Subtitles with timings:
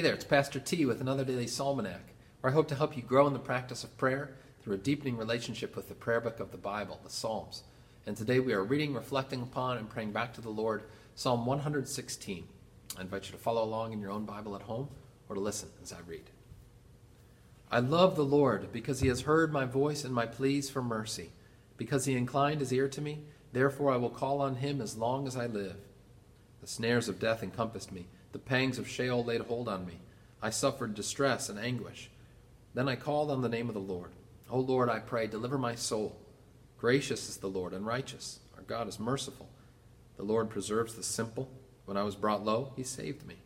[0.00, 3.02] Hey there, it's Pastor T with another daily Psalmanac, where I hope to help you
[3.02, 6.52] grow in the practice of prayer through a deepening relationship with the prayer book of
[6.52, 7.64] the Bible, the Psalms.
[8.06, 10.84] And today we are reading, reflecting upon, and praying back to the Lord
[11.16, 12.48] Psalm 116.
[12.96, 14.88] I invite you to follow along in your own Bible at home
[15.28, 16.30] or to listen as I read.
[17.70, 21.28] I love the Lord because he has heard my voice and my pleas for mercy.
[21.76, 25.26] Because he inclined his ear to me, therefore I will call on him as long
[25.26, 25.76] as I live.
[26.62, 30.00] The snares of death encompassed me, the pangs of Sheol laid hold on me.
[30.42, 32.10] I suffered distress and anguish.
[32.74, 34.10] Then I called on the name of the Lord.
[34.48, 36.16] O Lord, I pray, deliver my soul.
[36.78, 38.40] Gracious is the Lord and righteous.
[38.56, 39.48] Our God is merciful.
[40.16, 41.50] The Lord preserves the simple.
[41.84, 43.36] When I was brought low, he saved me.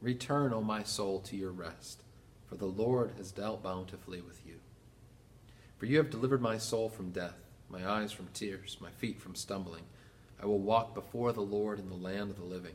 [0.00, 2.02] Return, O my soul, to your rest,
[2.48, 4.60] for the Lord has dealt bountifully with you.
[5.78, 7.38] For you have delivered my soul from death,
[7.68, 9.84] my eyes from tears, my feet from stumbling.
[10.40, 12.74] I will walk before the Lord in the land of the living.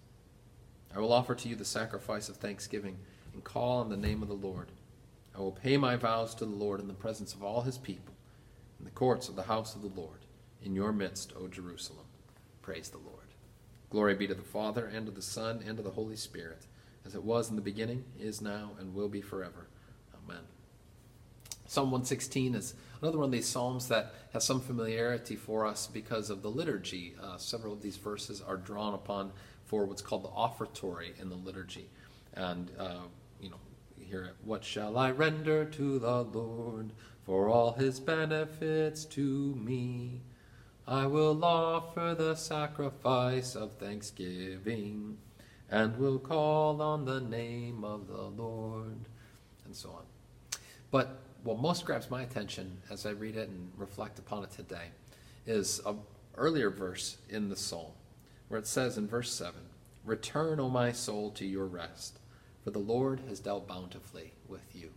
[0.95, 2.97] I will offer to you the sacrifice of thanksgiving
[3.33, 4.71] and call on the name of the Lord.
[5.33, 8.13] I will pay my vows to the Lord in the presence of all his people,
[8.79, 10.25] in the courts of the house of the Lord,
[10.61, 12.05] in your midst, O Jerusalem.
[12.61, 13.15] Praise the Lord.
[13.89, 16.67] Glory be to the Father, and to the Son, and to the Holy Spirit,
[17.05, 19.67] as it was in the beginning, is now, and will be forever.
[20.13, 20.43] Amen.
[21.71, 26.29] Psalm 116 is another one of these psalms that has some familiarity for us because
[26.29, 27.15] of the liturgy.
[27.23, 29.31] Uh, several of these verses are drawn upon
[29.67, 31.87] for what's called the offertory in the liturgy.
[32.33, 33.03] And, uh,
[33.39, 33.59] you know,
[33.97, 34.35] hear it.
[34.43, 36.91] What shall I render to the Lord
[37.25, 40.23] for all his benefits to me?
[40.85, 45.19] I will offer the sacrifice of thanksgiving
[45.69, 49.05] and will call on the name of the Lord,
[49.63, 50.03] and so on.
[50.91, 54.89] But what most grabs my attention as I read it and reflect upon it today
[55.45, 55.99] is an
[56.37, 57.91] earlier verse in the psalm
[58.47, 59.53] where it says in verse 7
[60.03, 62.19] Return, O my soul, to your rest,
[62.63, 64.91] for the Lord has dealt bountifully with you.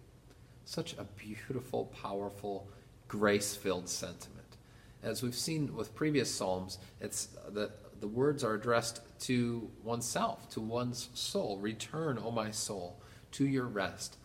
[0.65, 2.67] Such a beautiful, powerful,
[3.07, 4.57] grace filled sentiment.
[5.03, 10.61] As we've seen with previous Psalms, it's the, the words are addressed to oneself, to
[10.61, 11.59] one's soul.
[11.59, 12.99] Return, O my soul,
[13.33, 14.17] to your rest.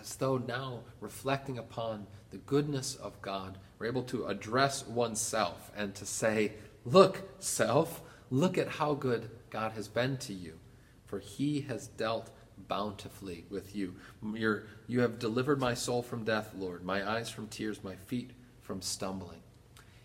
[0.00, 5.94] As though now reflecting upon the goodness of God, we're able to address oneself and
[5.94, 6.52] to say,
[6.84, 10.58] Look, self, look at how good God has been to you,
[11.06, 12.30] for he has dealt
[12.66, 13.94] bountifully with you.
[14.34, 18.30] You're, you have delivered my soul from death, Lord, my eyes from tears, my feet
[18.60, 19.40] from stumbling.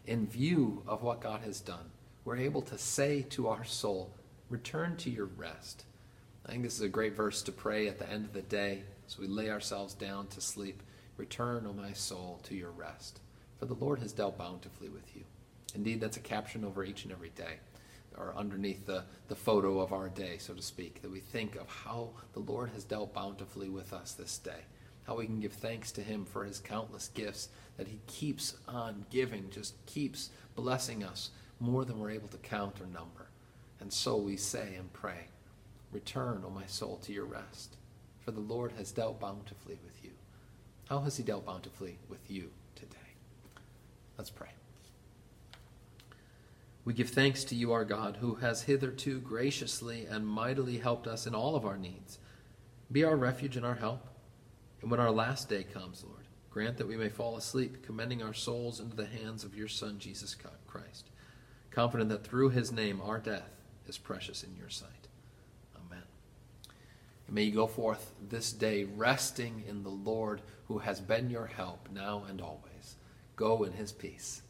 [0.06, 1.92] In view of what God has done,
[2.26, 4.14] we're able to say to our soul,
[4.50, 5.86] Return to your rest.
[6.46, 8.84] I think this is a great verse to pray at the end of the day
[9.14, 10.82] as we lay ourselves down to sleep.
[11.18, 13.20] Return, O my soul, to your rest,
[13.60, 15.24] for the Lord has dealt bountifully with you.
[15.76, 17.60] Indeed, that's a caption over each and every day
[18.18, 21.68] or underneath the, the photo of our day, so to speak, that we think of
[21.68, 24.66] how the Lord has dealt bountifully with us this day,
[25.08, 29.06] how we can give thanks to Him for His countless gifts, that He keeps on
[29.10, 33.30] giving, just keeps blessing us more than we're able to count or number.
[33.80, 35.28] And so we say and pray,
[35.92, 37.78] Return, O my soul, to your rest,
[38.24, 40.12] for the Lord has dealt bountifully with you.
[40.90, 42.98] How has He dealt bountifully with you today?
[44.18, 44.50] Let's pray.
[46.86, 51.26] We give thanks to you, our God, who has hitherto graciously and mightily helped us
[51.26, 52.20] in all of our needs.
[52.92, 54.06] Be our refuge and our help.
[54.82, 58.34] And when our last day comes, Lord, grant that we may fall asleep, commending our
[58.34, 60.36] souls into the hands of your Son, Jesus
[60.68, 61.10] Christ,
[61.72, 63.50] confident that through his name our death
[63.88, 65.08] is precious in your sight.
[67.34, 71.90] May you go forth this day resting in the Lord who has been your help
[71.92, 72.98] now and always.
[73.36, 74.44] Go in his peace.